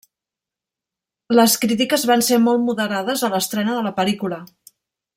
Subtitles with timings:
[1.35, 4.43] Les crítiques van ser molt moderades a l'estrena de la pel·lícula.